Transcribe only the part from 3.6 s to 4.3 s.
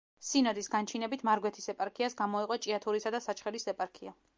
ეპარქია.